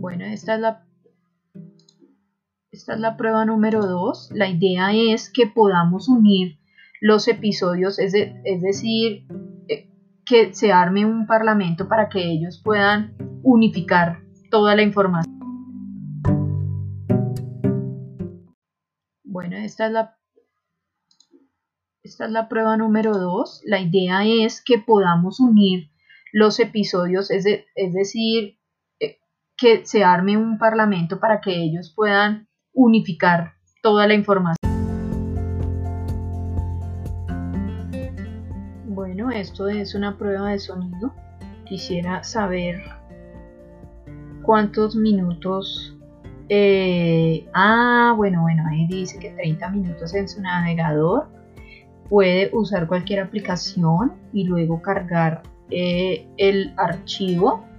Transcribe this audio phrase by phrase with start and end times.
[0.00, 0.86] Bueno, esta es la,
[2.72, 4.30] esta es la prueba número 2.
[4.32, 6.58] La idea es que podamos unir
[7.02, 9.26] los episodios, es, es decir,
[9.68, 9.90] eh,
[10.24, 15.38] que se arme un parlamento para que ellos puedan unificar toda la información.
[19.22, 20.16] Bueno, esta es la,
[22.02, 23.64] esta es la prueba número 2.
[23.66, 25.90] La idea es que podamos unir
[26.32, 28.59] los episodios, es, es decir,
[29.60, 34.56] que se arme un parlamento para que ellos puedan unificar toda la información.
[38.86, 41.12] Bueno, esto es una prueba de sonido.
[41.66, 42.82] Quisiera saber
[44.42, 45.94] cuántos minutos...
[46.48, 51.28] Eh, ah, bueno, bueno, ahí dice que 30 minutos en su navegador.
[52.08, 57.69] Puede usar cualquier aplicación y luego cargar eh, el archivo